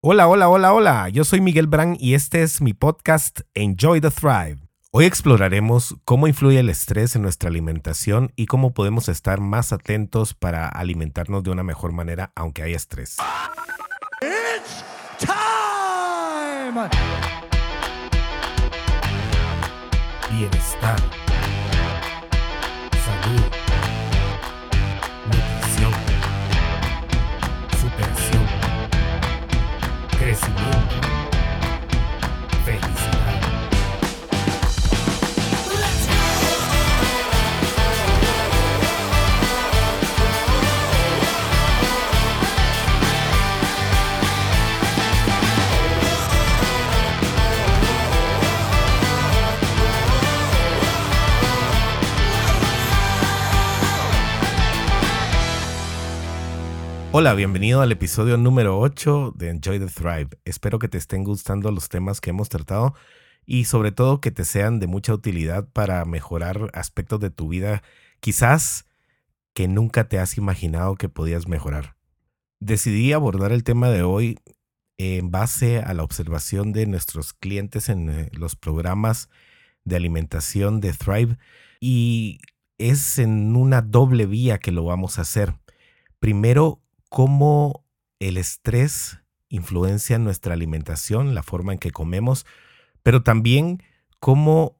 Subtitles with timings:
[0.00, 1.08] Hola, hola, hola, hola.
[1.08, 4.58] Yo soy Miguel Brand y este es mi podcast Enjoy the Thrive.
[4.92, 10.34] Hoy exploraremos cómo influye el estrés en nuestra alimentación y cómo podemos estar más atentos
[10.34, 13.16] para alimentarnos de una mejor manera aunque haya estrés.
[14.22, 14.84] It's
[15.18, 16.88] time.
[20.30, 21.27] Bienestar.
[57.10, 60.28] Hola, bienvenido al episodio número 8 de Enjoy the Thrive.
[60.44, 62.94] Espero que te estén gustando los temas que hemos tratado
[63.46, 67.82] y sobre todo que te sean de mucha utilidad para mejorar aspectos de tu vida,
[68.20, 68.84] quizás
[69.54, 71.96] que nunca te has imaginado que podías mejorar.
[72.60, 74.38] Decidí abordar el tema de hoy
[74.98, 79.30] en base a la observación de nuestros clientes en eh, los programas
[79.82, 81.38] de alimentación de Thrive
[81.80, 82.40] y
[82.76, 85.54] es en una doble vía que lo vamos a hacer.
[86.20, 87.84] Primero, cómo
[88.18, 92.46] el estrés influencia nuestra alimentación, la forma en que comemos,
[93.02, 93.82] pero también
[94.20, 94.78] cómo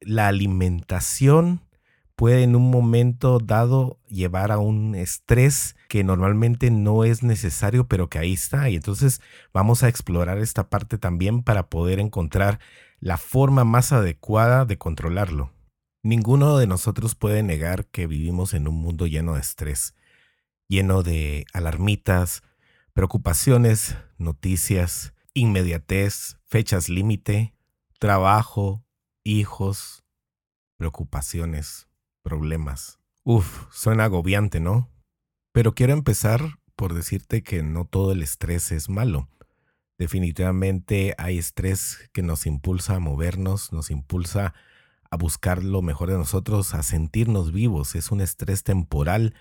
[0.00, 1.60] la alimentación
[2.16, 8.08] puede en un momento dado llevar a un estrés que normalmente no es necesario, pero
[8.08, 8.68] que ahí está.
[8.70, 9.20] Y entonces
[9.52, 12.58] vamos a explorar esta parte también para poder encontrar
[12.98, 15.52] la forma más adecuada de controlarlo.
[16.02, 19.94] Ninguno de nosotros puede negar que vivimos en un mundo lleno de estrés
[20.68, 22.42] lleno de alarmitas,
[22.92, 27.54] preocupaciones, noticias, inmediatez, fechas límite,
[27.98, 28.84] trabajo,
[29.24, 30.04] hijos,
[30.76, 31.88] preocupaciones,
[32.22, 32.98] problemas.
[33.24, 34.90] Uf, suena agobiante, ¿no?
[35.52, 39.28] Pero quiero empezar por decirte que no todo el estrés es malo.
[39.98, 44.54] Definitivamente hay estrés que nos impulsa a movernos, nos impulsa
[45.10, 47.96] a buscar lo mejor de nosotros, a sentirnos vivos.
[47.96, 49.34] Es un estrés temporal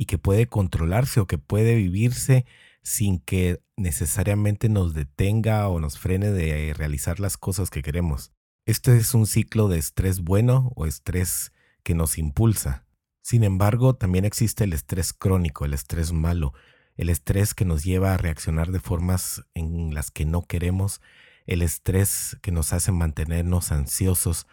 [0.00, 2.46] y que puede controlarse o que puede vivirse
[2.82, 8.32] sin que necesariamente nos detenga o nos frene de realizar las cosas que queremos.
[8.64, 11.52] Este es un ciclo de estrés bueno o estrés
[11.82, 12.86] que nos impulsa.
[13.20, 16.54] Sin embargo, también existe el estrés crónico, el estrés malo,
[16.96, 21.02] el estrés que nos lleva a reaccionar de formas en las que no queremos,
[21.44, 24.46] el estrés que nos hace mantenernos ansiosos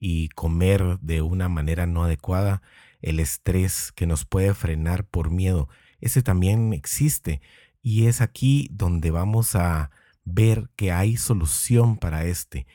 [0.00, 2.60] y comer de una manera no adecuada,
[3.00, 5.68] el estrés que nos puede frenar por miedo,
[6.00, 7.40] ese también existe
[7.82, 9.90] y es aquí donde vamos a
[10.24, 12.66] ver que hay solución para este.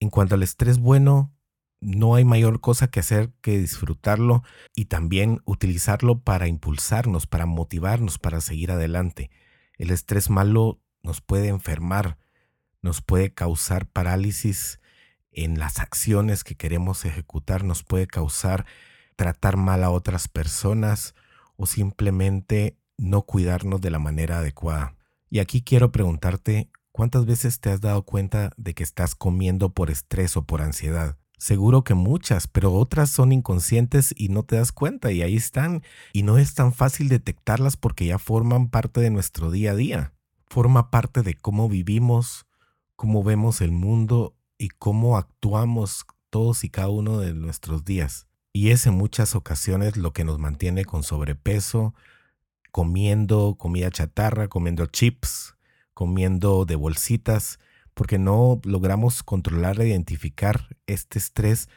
[0.00, 1.32] En cuanto al estrés bueno,
[1.80, 4.42] no hay mayor cosa que hacer que disfrutarlo
[4.74, 9.30] y también utilizarlo para impulsarnos, para motivarnos, para seguir adelante.
[9.76, 12.18] El estrés malo nos puede enfermar,
[12.80, 14.80] nos puede causar parálisis
[15.30, 18.64] en las acciones que queremos ejecutar, nos puede causar
[19.16, 21.14] tratar mal a otras personas
[21.56, 24.94] o simplemente no cuidarnos de la manera adecuada.
[25.30, 29.90] Y aquí quiero preguntarte, ¿cuántas veces te has dado cuenta de que estás comiendo por
[29.90, 31.16] estrés o por ansiedad?
[31.38, 35.82] Seguro que muchas, pero otras son inconscientes y no te das cuenta y ahí están.
[36.12, 40.12] Y no es tan fácil detectarlas porque ya forman parte de nuestro día a día.
[40.46, 42.46] Forma parte de cómo vivimos,
[42.96, 48.26] cómo vemos el mundo y cómo actuamos todos y cada uno de nuestros días.
[48.56, 51.92] Y es en muchas ocasiones lo que nos mantiene con sobrepeso,
[52.70, 55.56] comiendo comida chatarra, comiendo chips,
[55.92, 57.58] comiendo de bolsitas,
[57.94, 61.68] porque no logramos controlar e identificar este estrés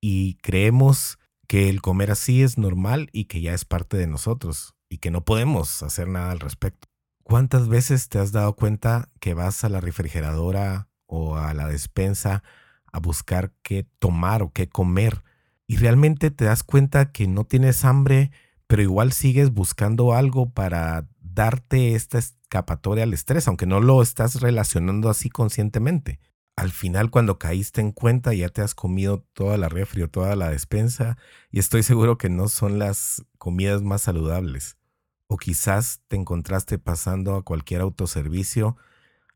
[0.00, 4.76] y creemos que el comer así es normal y que ya es parte de nosotros
[4.88, 6.86] y que no podemos hacer nada al respecto.
[7.24, 12.44] ¿Cuántas veces te has dado cuenta que vas a la refrigeradora o a la despensa
[12.92, 15.24] a buscar qué tomar o qué comer
[15.70, 18.32] y realmente te das cuenta que no tienes hambre,
[18.66, 24.40] pero igual sigues buscando algo para darte esta escapatoria al estrés, aunque no lo estás
[24.40, 26.18] relacionando así conscientemente.
[26.56, 30.34] Al final, cuando caíste en cuenta, ya te has comido toda la refri o toda
[30.34, 31.16] la despensa,
[31.52, 34.76] y estoy seguro que no son las comidas más saludables.
[35.28, 38.76] O quizás te encontraste pasando a cualquier autoservicio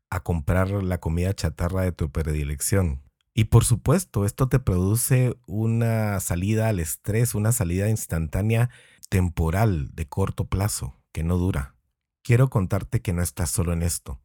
[0.09, 3.04] a comprar la comida chatarra de tu predilección.
[3.37, 8.69] Y por supuesto, esto te produce una salida al estrés, una salida instantánea
[9.09, 11.75] temporal, de corto plazo, que no dura.
[12.23, 14.21] Quiero contarte que no estás solo en esto.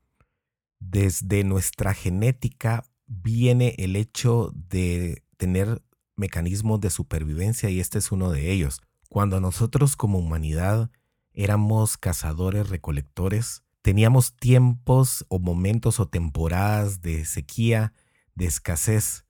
[0.79, 5.83] Desde nuestra genética viene el hecho de tener
[6.15, 8.81] mecanismos de supervivencia y este es uno de ellos.
[9.09, 10.89] Cuando nosotros como humanidad
[11.33, 17.93] éramos cazadores recolectores, teníamos tiempos o momentos o temporadas de sequía,
[18.35, 19.27] de escasez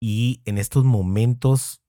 [0.00, 1.82] y en estos momentos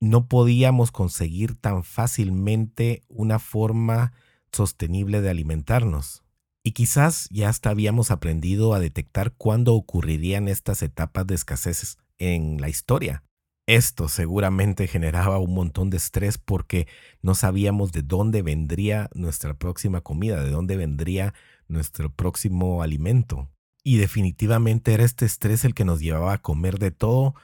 [0.00, 4.12] no podíamos conseguir tan fácilmente una forma
[4.52, 6.24] sostenible de alimentarnos.
[6.62, 12.60] Y quizás ya hasta habíamos aprendido a detectar cuándo ocurrirían estas etapas de escasez en
[12.60, 13.24] la historia.
[13.66, 16.88] Esto seguramente generaba un montón de estrés porque
[17.22, 21.34] no sabíamos de dónde vendría nuestra próxima comida, de dónde vendría
[21.68, 23.50] nuestro próximo alimento.
[23.84, 27.34] Y definitivamente era este estrés el que nos llevaba a comer de todo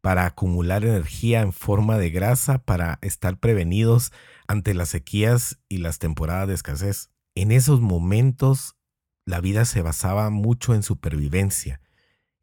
[0.00, 4.12] para acumular energía en forma de grasa para estar prevenidos
[4.46, 7.10] ante las sequías y las temporadas de escasez.
[7.34, 8.76] En esos momentos
[9.24, 11.80] la vida se basaba mucho en supervivencia,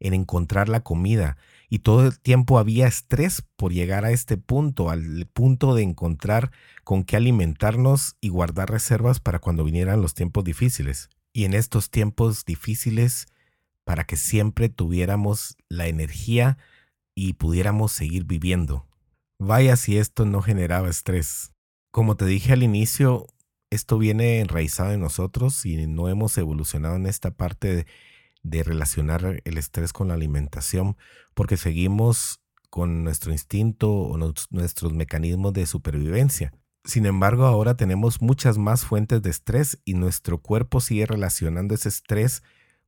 [0.00, 1.36] en encontrar la comida,
[1.68, 6.50] y todo el tiempo había estrés por llegar a este punto, al punto de encontrar
[6.84, 11.08] con qué alimentarnos y guardar reservas para cuando vinieran los tiempos difíciles.
[11.32, 13.26] Y en estos tiempos difíciles,
[13.84, 16.58] para que siempre tuviéramos la energía
[17.14, 18.86] y pudiéramos seguir viviendo.
[19.38, 21.52] Vaya si esto no generaba estrés.
[21.90, 23.26] Como te dije al inicio,
[23.70, 27.86] esto viene enraizado en nosotros y no hemos evolucionado en esta parte
[28.42, 30.96] de relacionar el estrés con la alimentación,
[31.34, 32.40] porque seguimos
[32.70, 34.16] con nuestro instinto o
[34.50, 36.52] nuestros mecanismos de supervivencia.
[36.84, 41.88] Sin embargo, ahora tenemos muchas más fuentes de estrés y nuestro cuerpo sigue relacionando ese
[41.88, 42.42] estrés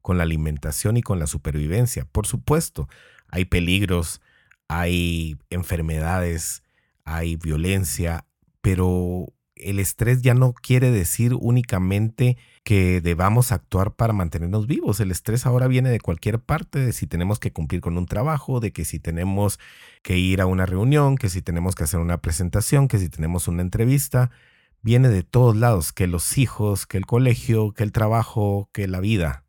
[0.04, 2.04] con la alimentación y con la supervivencia.
[2.04, 2.90] Por supuesto,
[3.28, 4.20] hay peligros,
[4.68, 6.62] hay enfermedades,
[7.06, 8.26] hay violencia,
[8.60, 15.00] pero el estrés ya no quiere decir únicamente que debamos actuar para mantenernos vivos.
[15.00, 18.60] El estrés ahora viene de cualquier parte, de si tenemos que cumplir con un trabajo,
[18.60, 19.58] de que si tenemos
[20.02, 23.48] que ir a una reunión, que si tenemos que hacer una presentación, que si tenemos
[23.48, 24.30] una entrevista.
[24.82, 29.00] Viene de todos lados, que los hijos, que el colegio, que el trabajo, que la
[29.00, 29.43] vida.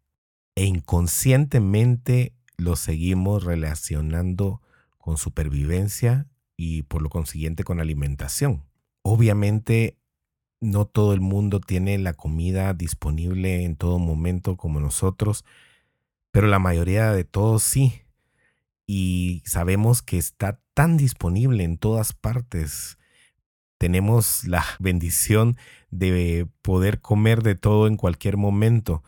[0.56, 4.62] E inconscientemente lo seguimos relacionando
[4.98, 8.64] con supervivencia y por lo consiguiente con alimentación.
[9.02, 9.98] Obviamente
[10.62, 15.46] no todo el mundo tiene la comida disponible en todo momento como nosotros,
[16.32, 18.02] pero la mayoría de todos sí.
[18.88, 22.98] Y sabemos que está tan disponible en todas partes.
[23.78, 25.58] Tenemos la bendición
[25.92, 29.04] de poder comer de todo en cualquier momento.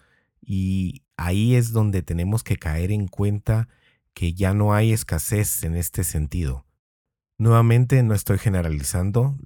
[0.48, 3.68] Y ahí es donde tenemos que caer en cuenta
[4.14, 6.66] que ya no hay escasez en este sentido.
[7.38, 9.38] Nuevamente no estoy generalizando,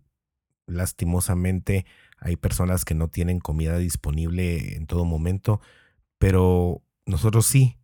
[0.72, 1.86] Lastimosamente
[2.20, 5.62] hay personas que no tienen comida disponible en todo momento,
[6.18, 7.78] pero nosotros sí.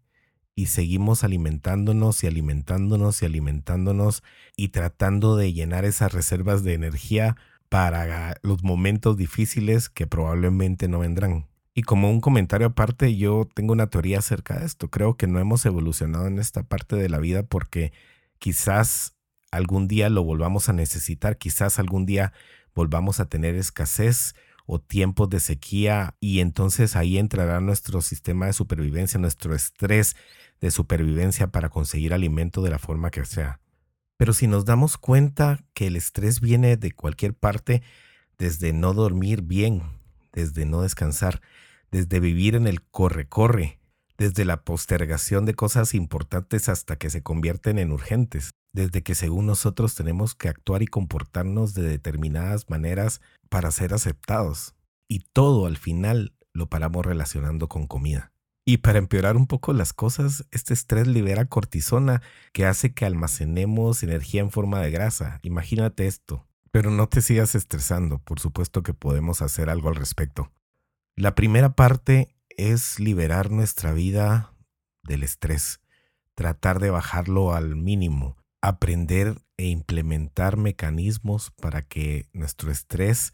[0.56, 4.24] Y seguimos alimentándonos y alimentándonos y alimentándonos
[4.56, 7.36] y tratando de llenar esas reservas de energía
[7.69, 11.46] para los momentos difíciles que probablemente no vendrán.
[11.77, 14.89] Y como un comentario aparte, yo tengo una teoría acerca de esto.
[14.89, 17.94] Creo que no hemos evolucionado en esta parte de la vida porque
[18.39, 19.13] quizás
[19.51, 22.33] algún día lo volvamos a necesitar, quizás algún día
[22.74, 24.33] volvamos a tener escasez
[24.65, 30.15] o tiempos de sequía y entonces ahí entrará nuestro sistema de supervivencia, nuestro estrés
[30.59, 33.59] de supervivencia para conseguir alimento de la forma que sea.
[34.18, 37.83] Pero si nos damos cuenta que el estrés viene de cualquier parte,
[38.40, 39.83] desde no dormir bien,
[40.33, 41.40] desde no descansar,
[41.91, 43.79] desde vivir en el corre-corre,
[44.17, 49.45] desde la postergación de cosas importantes hasta que se convierten en urgentes, desde que según
[49.45, 54.75] nosotros tenemos que actuar y comportarnos de determinadas maneras para ser aceptados.
[55.07, 58.31] Y todo al final lo paramos relacionando con comida.
[58.65, 64.03] Y para empeorar un poco las cosas, este estrés libera cortisona que hace que almacenemos
[64.03, 65.39] energía en forma de grasa.
[65.44, 66.45] Imagínate esto.
[66.71, 70.51] Pero no te sigas estresando, por supuesto que podemos hacer algo al respecto.
[71.19, 74.54] La primera parte es liberar nuestra vida
[75.02, 75.81] del estrés,
[76.36, 83.33] tratar de bajarlo al mínimo, aprender e implementar mecanismos para que nuestro estrés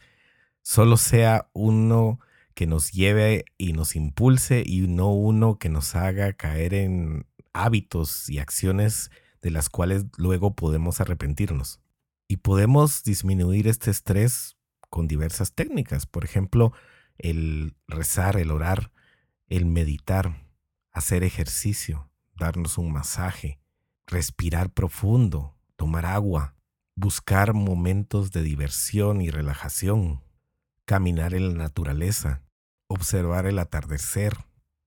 [0.62, 2.22] solo sea uno
[2.54, 8.30] que nos lleve y nos impulse y no uno que nos haga caer en hábitos
[8.30, 9.12] y acciones
[9.42, 11.82] de las cuales luego podemos arrepentirnos.
[12.30, 14.56] Y podemos disminuir este estrés
[14.90, 16.72] con diversas técnicas, por ejemplo,
[17.24, 18.92] el rezar, el orar,
[19.48, 20.46] el meditar,
[20.92, 23.60] hacer ejercicio, darnos un masaje,
[24.06, 26.56] respirar profundo, tomar agua,
[26.96, 30.22] buscar momentos de diversión y relajación,
[30.84, 32.42] caminar en la naturaleza,
[32.88, 34.38] observar el atardecer,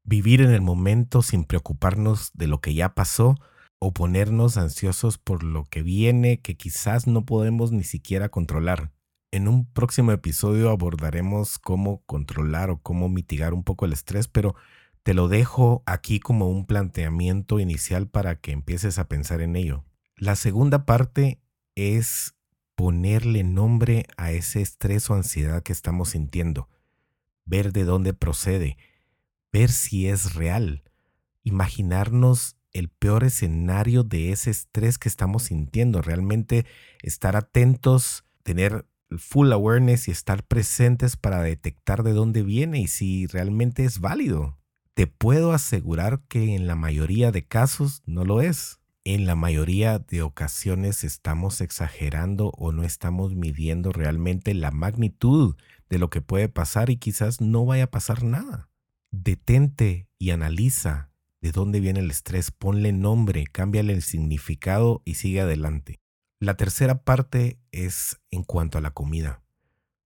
[0.05, 3.35] vivir en el momento sin preocuparnos de lo que ya pasó
[3.79, 8.93] o ponernos ansiosos por lo que viene que quizás no podemos ni siquiera controlar.
[9.37, 14.55] En un próximo episodio abordaremos cómo controlar o cómo mitigar un poco el estrés, pero
[15.03, 19.85] te lo dejo aquí como un planteamiento inicial para que empieces a pensar en ello.
[20.17, 21.39] La segunda parte
[21.75, 22.35] es
[22.77, 26.71] ponerle nombre a ese estrés o ansiedad que estamos sintiendo,
[27.45, 28.79] ver de dónde procede,
[29.53, 30.83] ver si es real,
[31.43, 36.65] imaginarnos el peor escenario de ese estrés que estamos sintiendo, realmente
[37.03, 38.87] estar atentos, tener
[39.17, 44.59] full awareness y estar presentes para detectar de dónde viene y si realmente es válido.
[44.95, 48.81] Te puedo asegurar que en la mayoría de casos no lo es.
[49.05, 55.55] En la mayoría de ocasiones estamos exagerando o no estamos midiendo realmente la magnitud
[55.89, 58.69] de lo que puede pasar y quizás no vaya a pasar nada.
[59.13, 61.11] Detente y analiza
[61.41, 66.01] de dónde viene el estrés, ponle nombre, cámbiale el significado y sigue adelante.
[66.39, 69.43] La tercera parte es en cuanto a la comida.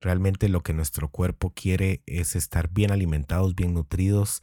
[0.00, 4.40] Realmente lo que nuestro cuerpo quiere es estar bien alimentados, bien nutridos,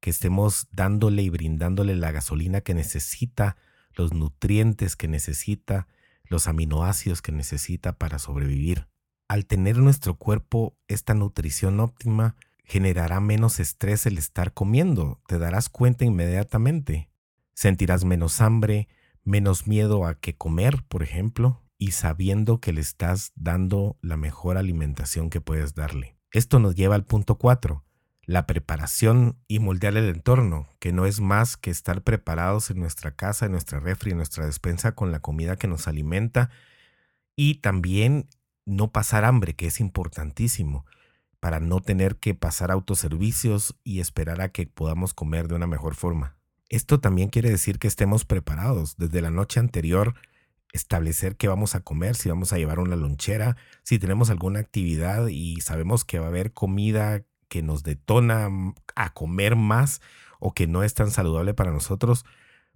[0.00, 3.56] que estemos dándole y brindándole la gasolina que necesita,
[3.94, 5.88] los nutrientes que necesita,
[6.24, 8.88] los aminoácidos que necesita para sobrevivir.
[9.26, 15.70] Al tener nuestro cuerpo esta nutrición óptima, generará menos estrés el estar comiendo, te darás
[15.70, 17.08] cuenta inmediatamente.
[17.54, 18.88] Sentirás menos hambre,
[19.30, 24.58] menos miedo a que comer, por ejemplo, y sabiendo que le estás dando la mejor
[24.58, 26.16] alimentación que puedes darle.
[26.32, 27.84] Esto nos lleva al punto 4,
[28.24, 33.16] la preparación y moldear el entorno, que no es más que estar preparados en nuestra
[33.16, 36.50] casa, en nuestra refri, en nuestra despensa con la comida que nos alimenta
[37.34, 38.28] y también
[38.66, 40.84] no pasar hambre, que es importantísimo
[41.40, 45.94] para no tener que pasar autoservicios y esperar a que podamos comer de una mejor
[45.94, 46.36] forma.
[46.70, 50.14] Esto también quiere decir que estemos preparados desde la noche anterior,
[50.72, 55.26] establecer qué vamos a comer, si vamos a llevar una lonchera, si tenemos alguna actividad
[55.26, 58.48] y sabemos que va a haber comida que nos detona
[58.94, 60.00] a comer más
[60.38, 62.24] o que no es tan saludable para nosotros,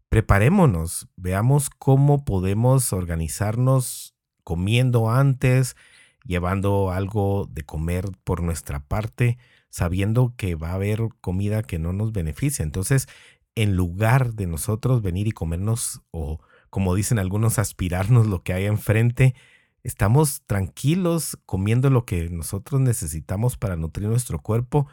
[0.09, 5.77] preparémonos, veamos cómo podemos organizarnos comiendo antes,
[6.25, 9.39] llevando algo de comer por nuestra parte,
[9.71, 12.65] sabiendo que va a haber comida que no nos beneficia.
[12.65, 13.07] Entonces,
[13.55, 18.67] en lugar de nosotros venir y comernos o, como dicen algunos, aspirarnos lo que hay
[18.67, 19.35] enfrente,
[19.83, 24.89] estamos tranquilos comiendo lo que nosotros necesitamos para nutrir nuestro cuerpo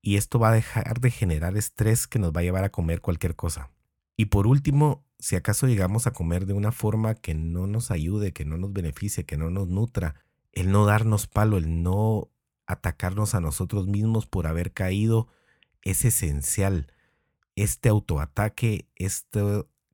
[0.00, 3.00] y esto va a dejar de generar estrés que nos va a llevar a comer
[3.00, 3.70] cualquier cosa.
[4.16, 8.32] Y por último, si acaso llegamos a comer de una forma que no nos ayude,
[8.32, 10.14] que no nos beneficie, que no nos nutra,
[10.52, 12.30] el no darnos palo, el no
[12.66, 15.28] atacarnos a nosotros mismos por haber caído,
[15.82, 16.92] es esencial.
[17.56, 19.40] Este autoataque, este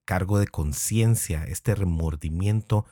[0.04, 2.84] cargo de conciencia, este remordimiento,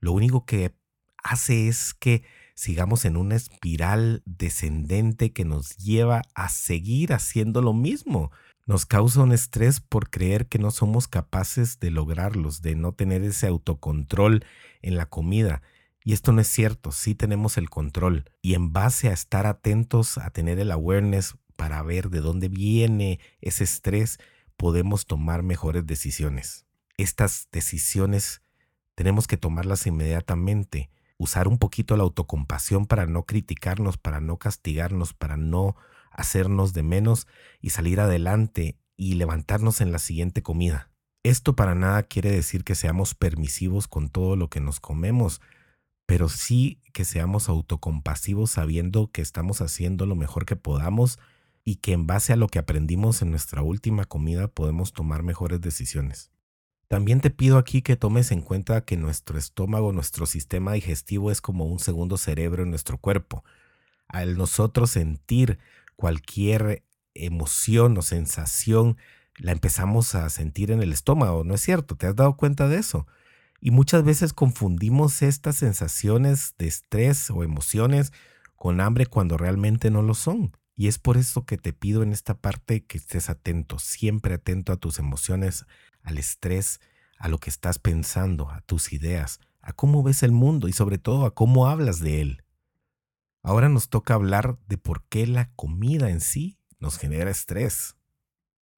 [0.00, 0.74] lo único que
[1.22, 7.72] hace es que sigamos en una espiral descendente que nos lleva a seguir haciendo lo
[7.72, 8.32] mismo.
[8.66, 13.22] Nos causa un estrés por creer que no somos capaces de lograrlos, de no tener
[13.22, 14.44] ese autocontrol
[14.82, 15.62] en la comida.
[16.02, 18.30] Y esto no es cierto, sí tenemos el control.
[18.42, 23.18] Y en base a estar atentos, a tener el awareness para ver de dónde viene
[23.40, 24.20] ese estrés,
[24.56, 26.66] podemos tomar mejores decisiones.
[26.96, 28.42] Estas decisiones
[28.94, 30.88] tenemos que tomarlas inmediatamente.
[31.16, 35.74] Usar un poquito la autocompasión para no criticarnos, para no castigarnos, para no
[36.12, 37.26] hacernos de menos
[37.60, 40.92] y salir adelante y levantarnos en la siguiente comida.
[41.24, 45.40] Esto para nada quiere decir que seamos permisivos con todo lo que nos comemos,
[46.06, 51.18] pero sí que seamos autocompasivos sabiendo que estamos haciendo lo mejor que podamos
[51.68, 55.60] y que en base a lo que aprendimos en nuestra última comida podemos tomar mejores
[55.60, 56.30] decisiones.
[56.88, 61.42] También te pido aquí que tomes en cuenta que nuestro estómago, nuestro sistema digestivo es
[61.42, 63.44] como un segundo cerebro en nuestro cuerpo.
[64.06, 65.58] Al nosotros sentir
[65.94, 68.96] cualquier emoción o sensación,
[69.36, 71.96] la empezamos a sentir en el estómago, ¿no es cierto?
[71.96, 73.06] ¿Te has dado cuenta de eso?
[73.60, 78.14] Y muchas veces confundimos estas sensaciones de estrés o emociones
[78.56, 80.52] con hambre cuando realmente no lo son.
[80.78, 84.72] Y es por eso que te pido en esta parte que estés atento, siempre atento
[84.72, 85.66] a tus emociones,
[86.02, 86.80] al estrés,
[87.18, 90.96] a lo que estás pensando, a tus ideas, a cómo ves el mundo y sobre
[90.96, 92.44] todo a cómo hablas de él.
[93.42, 97.96] Ahora nos toca hablar de por qué la comida en sí nos genera estrés.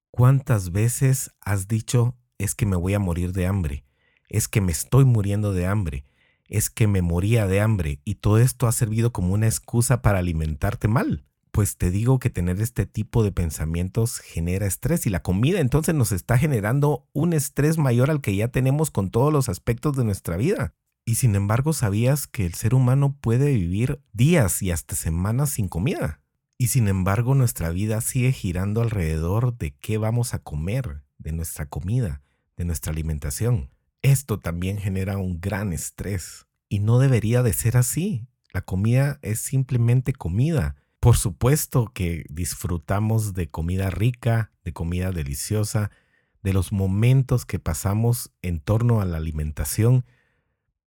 [0.09, 3.85] ¿Cuántas veces has dicho es que me voy a morir de hambre?
[4.31, 6.05] es que me estoy muriendo de hambre,
[6.45, 10.19] es que me moría de hambre y todo esto ha servido como una excusa para
[10.19, 11.25] alimentarte mal.
[11.51, 15.93] Pues te digo que tener este tipo de pensamientos genera estrés y la comida entonces
[15.93, 20.05] nos está generando un estrés mayor al que ya tenemos con todos los aspectos de
[20.05, 20.73] nuestra vida.
[21.03, 25.67] Y sin embargo, ¿sabías que el ser humano puede vivir días y hasta semanas sin
[25.67, 26.21] comida?
[26.57, 31.65] Y sin embargo, nuestra vida sigue girando alrededor de qué vamos a comer, de nuestra
[31.65, 32.21] comida,
[32.55, 33.71] de nuestra alimentación.
[34.03, 36.45] Esto también genera un gran estrés.
[36.69, 38.27] Y no debería de ser así.
[38.53, 40.75] La comida es simplemente comida.
[41.01, 45.89] Por supuesto que disfrutamos de comida rica, de comida deliciosa,
[46.43, 50.05] de los momentos que pasamos en torno a la alimentación,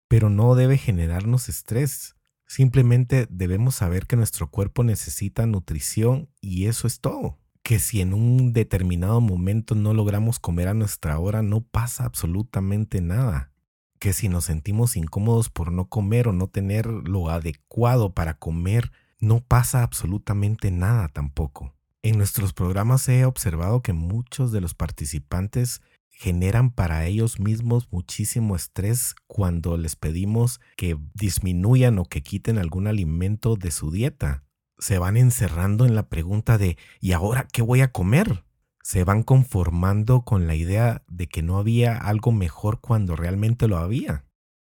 [0.07, 2.15] pero no debe generarnos estrés.
[2.47, 7.37] Simplemente debemos saber que nuestro cuerpo necesita nutrición y eso es todo.
[7.61, 13.01] Que si en un determinado momento no logramos comer a nuestra hora, no pasa absolutamente
[13.01, 13.51] nada
[13.99, 18.91] que si nos sentimos incómodos por no comer o no tener lo adecuado para comer,
[19.19, 21.73] no pasa absolutamente nada tampoco.
[22.01, 25.81] En nuestros programas he observado que muchos de los participantes
[26.11, 32.87] generan para ellos mismos muchísimo estrés cuando les pedimos que disminuyan o que quiten algún
[32.87, 34.43] alimento de su dieta.
[34.77, 38.45] Se van encerrando en la pregunta de ¿y ahora qué voy a comer?
[38.85, 43.79] se van conformando con la idea de que no había algo mejor cuando realmente lo
[43.79, 44.25] había.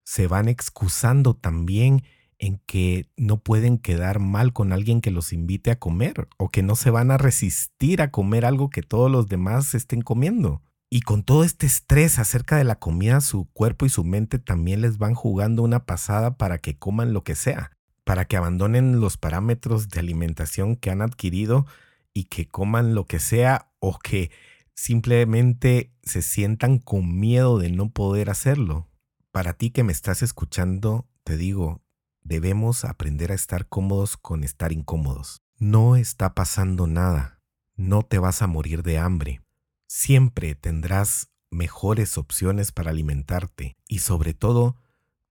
[0.06, 2.04] Se van excusando también
[2.40, 6.64] en que no pueden quedar mal con alguien que los invite a comer o que
[6.64, 10.62] no se van a resistir a comer algo que todos los demás estén comiendo.
[10.90, 14.82] Y con todo este estrés acerca de la comida, su cuerpo y su mente también
[14.82, 17.72] les van jugando una pasada para que coman lo que sea,
[18.06, 21.66] para que abandonen los parámetros de alimentación que han adquirido
[22.14, 24.32] y que coman lo que sea o que
[24.76, 28.88] simplemente se sientan con miedo de no poder hacerlo.
[29.32, 31.82] Para ti que me estás escuchando, te digo,
[32.28, 35.42] debemos aprender a estar cómodos con estar incómodos.
[35.58, 37.40] No está pasando nada.
[37.76, 39.42] No te vas a morir de hambre.
[39.88, 44.76] Siempre tendrás mejores opciones para alimentarte y sobre todo,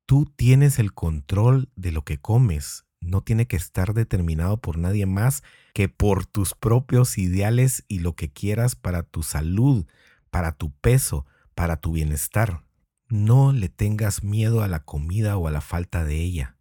[0.06, 5.06] tú tienes el control de lo que comes no tiene que estar determinado por nadie
[5.06, 9.86] más que por tus propios ideales y lo que quieras para tu salud,
[10.30, 12.64] para tu peso, para tu bienestar.
[13.08, 16.55] No le tengas miedo a la comida o a la falta de ella.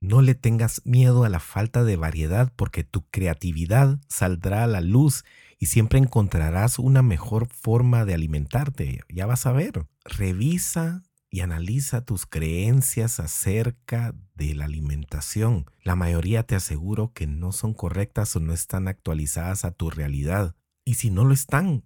[0.00, 4.80] No le tengas miedo a la falta de variedad porque tu creatividad saldrá a la
[4.80, 5.24] luz
[5.58, 9.00] y siempre encontrarás una mejor forma de alimentarte.
[9.08, 9.86] Ya vas a ver.
[10.04, 15.66] Revisa y analiza tus creencias acerca de la alimentación.
[15.82, 20.54] La mayoría te aseguro que no son correctas o no están actualizadas a tu realidad.
[20.84, 21.84] Y si no lo están,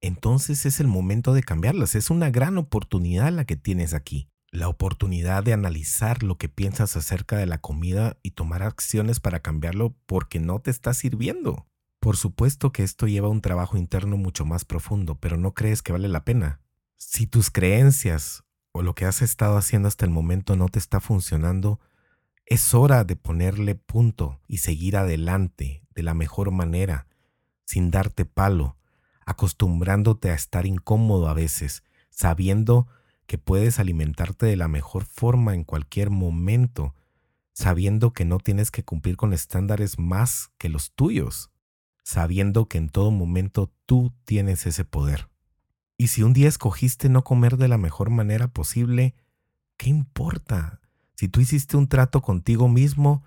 [0.00, 1.94] entonces es el momento de cambiarlas.
[1.94, 4.28] Es una gran oportunidad la que tienes aquí.
[4.56, 9.40] La oportunidad de analizar lo que piensas acerca de la comida y tomar acciones para
[9.40, 11.66] cambiarlo porque no te está sirviendo.
[12.00, 15.92] Por supuesto que esto lleva un trabajo interno mucho más profundo, pero no crees que
[15.92, 16.62] vale la pena.
[16.96, 21.00] Si tus creencias o lo que has estado haciendo hasta el momento no te está
[21.00, 21.78] funcionando,
[22.46, 27.06] es hora de ponerle punto y seguir adelante de la mejor manera,
[27.66, 28.78] sin darte palo,
[29.26, 32.88] acostumbrándote a estar incómodo a veces, sabiendo
[33.26, 36.94] que puedes alimentarte de la mejor forma en cualquier momento,
[37.52, 41.50] sabiendo que no tienes que cumplir con estándares más que los tuyos,
[42.02, 45.28] sabiendo que en todo momento tú tienes ese poder.
[45.98, 49.14] Y si un día escogiste no comer de la mejor manera posible,
[49.76, 50.80] ¿qué importa?
[51.14, 53.24] Si tú hiciste un trato contigo mismo,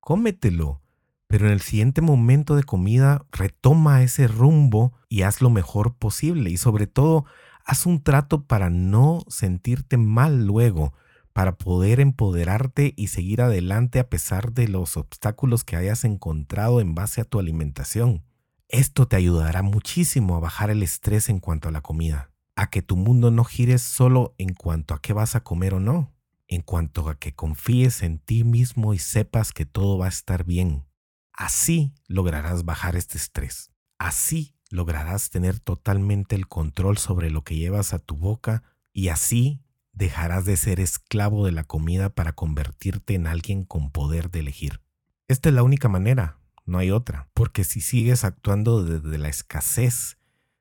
[0.00, 0.82] cómetelo.
[1.28, 6.50] Pero en el siguiente momento de comida, retoma ese rumbo y haz lo mejor posible.
[6.50, 7.24] Y sobre todo,
[7.64, 10.92] haz un trato para no sentirte mal luego,
[11.32, 16.94] para poder empoderarte y seguir adelante a pesar de los obstáculos que hayas encontrado en
[16.94, 18.24] base a tu alimentación.
[18.68, 22.82] Esto te ayudará muchísimo a bajar el estrés en cuanto a la comida, a que
[22.82, 26.12] tu mundo no gire solo en cuanto a qué vas a comer o no,
[26.46, 30.44] en cuanto a que confíes en ti mismo y sepas que todo va a estar
[30.44, 30.84] bien.
[31.32, 33.72] Así lograrás bajar este estrés.
[33.98, 39.60] Así lograrás tener totalmente el control sobre lo que llevas a tu boca y así
[39.92, 44.80] dejarás de ser esclavo de la comida para convertirte en alguien con poder de elegir.
[45.28, 47.28] Esta es la única manera, no hay otra.
[47.34, 50.18] Porque si sigues actuando desde la escasez,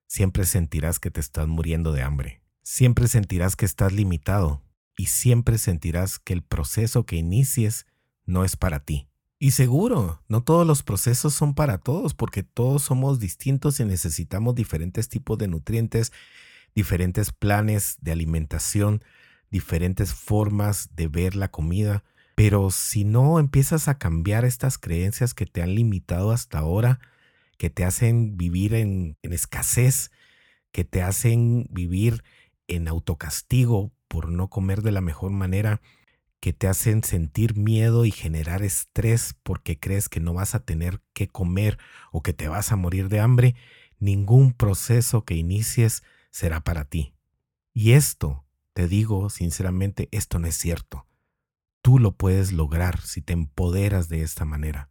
[0.07, 2.41] siempre sentirás que te estás muriendo de hambre.
[2.61, 4.63] Siempre sentirás que estás limitado
[4.95, 7.87] y siempre sentirás que el proceso que inicies
[8.25, 9.09] no es para ti.
[9.43, 14.55] Y seguro, no todos los procesos son para todos porque todos somos distintos y necesitamos
[14.55, 16.13] diferentes tipos de nutrientes,
[16.73, 19.03] diferentes planes de alimentación,
[19.51, 22.05] diferentes formas de ver la comida.
[22.35, 27.01] Pero si no empiezas a cambiar estas creencias que te han limitado hasta ahora,
[27.57, 30.11] que te hacen vivir en, escasez,
[30.71, 32.23] que te hacen vivir
[32.69, 35.81] en autocastigo por no comer de la mejor manera,
[36.43, 40.99] que te hacen sentir miedo y generar estrés porque crees que no vas a tener
[41.13, 41.77] que comer
[42.11, 43.55] o que te vas a morir de hambre,
[43.97, 47.13] ningún proceso que inicies será para ti.
[47.73, 51.07] Y esto, te digo sinceramente, esto no es cierto.
[51.81, 54.89] Tú lo puedes lograr si te empoderas de esta manera.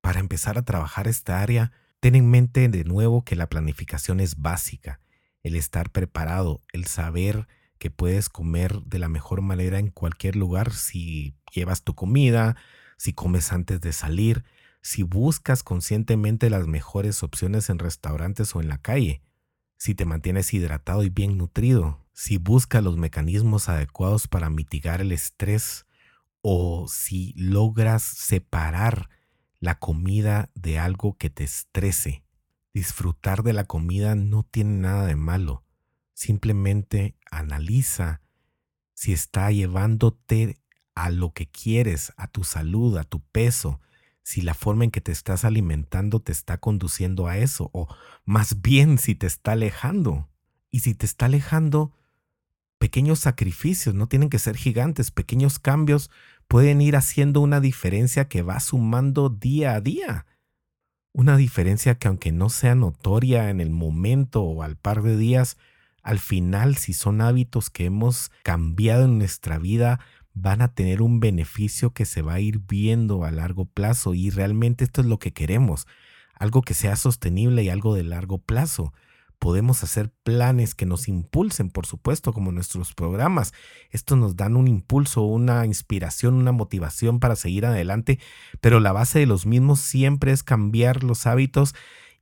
[0.00, 1.70] Para empezar a trabajar esta área,
[2.00, 5.00] ten en mente de nuevo que la planificación es básica,
[5.42, 7.46] el estar preparado, el saber
[7.78, 12.56] que puedes comer de la mejor manera en cualquier lugar si llevas tu comida,
[12.96, 14.44] si comes antes de salir,
[14.82, 19.22] si buscas conscientemente las mejores opciones en restaurantes o en la calle,
[19.76, 25.12] si te mantienes hidratado y bien nutrido, si buscas los mecanismos adecuados para mitigar el
[25.12, 25.86] estrés
[26.42, 29.08] o si logras separar
[29.60, 32.24] la comida de algo que te estrese.
[32.74, 35.64] Disfrutar de la comida no tiene nada de malo.
[36.18, 38.22] Simplemente analiza
[38.92, 40.58] si está llevándote
[40.96, 43.80] a lo que quieres, a tu salud, a tu peso,
[44.24, 47.86] si la forma en que te estás alimentando te está conduciendo a eso, o
[48.24, 50.28] más bien si te está alejando.
[50.72, 51.92] Y si te está alejando,
[52.78, 56.10] pequeños sacrificios, no tienen que ser gigantes, pequeños cambios
[56.48, 60.26] pueden ir haciendo una diferencia que va sumando día a día.
[61.12, 65.56] Una diferencia que aunque no sea notoria en el momento o al par de días,
[66.08, 70.00] al final si son hábitos que hemos cambiado en nuestra vida,
[70.32, 74.30] van a tener un beneficio que se va a ir viendo a largo plazo y
[74.30, 75.86] realmente esto es lo que queremos,
[76.32, 78.94] algo que sea sostenible y algo de largo plazo.
[79.38, 83.52] Podemos hacer planes que nos impulsen, por supuesto, como nuestros programas.
[83.90, 88.18] Esto nos dan un impulso, una inspiración, una motivación para seguir adelante,
[88.62, 91.74] pero la base de los mismos siempre es cambiar los hábitos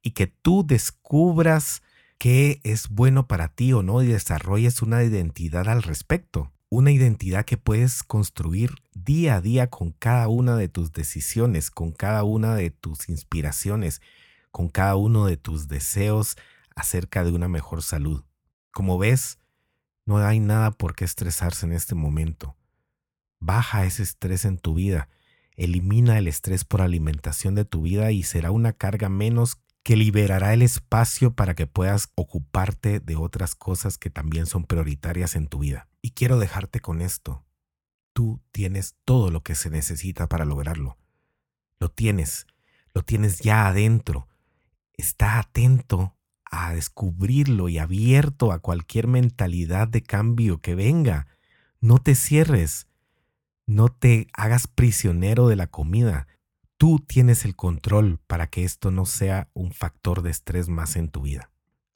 [0.03, 1.83] y que tú descubras
[2.18, 7.44] qué es bueno para ti o no y desarrolles una identidad al respecto una identidad
[7.44, 12.55] que puedes construir día a día con cada una de tus decisiones, con cada una
[12.55, 14.02] de tus inspiraciones,
[14.50, 16.37] con cada uno de tus deseos
[16.74, 18.24] acerca de una mejor salud.
[18.72, 19.38] Como ves,
[20.07, 22.57] no hay nada por qué estresarse en este momento.
[23.38, 25.09] Baja ese estrés en tu vida,
[25.57, 30.53] elimina el estrés por alimentación de tu vida y será una carga menos que liberará
[30.53, 35.61] el espacio para que puedas ocuparte de otras cosas que también son prioritarias en tu
[35.61, 35.88] vida.
[36.03, 37.44] Y quiero dejarte con esto.
[38.12, 40.99] Tú tienes todo lo que se necesita para lograrlo.
[41.79, 42.49] Lo tienes,
[42.94, 44.27] lo tienes ya adentro.
[44.94, 46.16] Está atento
[46.51, 51.29] a descubrirlo y abierto a cualquier mentalidad de cambio que venga.
[51.81, 52.88] No te cierres,
[53.66, 56.27] no te hagas prisionero de la comida.
[56.78, 61.08] Tú tienes el control para que esto no sea un factor de estrés más en
[61.08, 61.50] tu vida.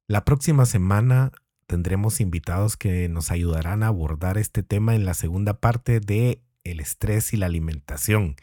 [0.06, 1.32] La próxima semana
[1.66, 6.80] tendremos invitados que nos ayudarán a abordar este tema en la segunda parte de el
[6.80, 8.36] estrés y la alimentación.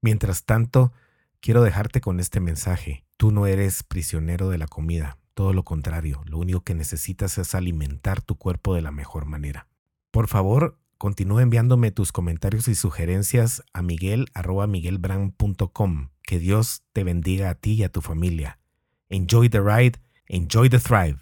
[0.00, 0.92] Mientras tanto,
[1.40, 3.04] quiero dejarte con este mensaje.
[3.16, 7.54] Tú no eres prisionero de la comida, todo lo contrario, lo único que necesitas es
[7.54, 9.68] alimentar tu cuerpo de la mejor manera.
[10.10, 16.10] Por favor, Continúa enviándome tus comentarios y sugerencias a miguel.miguelbrand.com.
[16.22, 18.60] Que Dios te bendiga a ti y a tu familia.
[19.08, 21.18] Enjoy the ride, enjoy the thrive.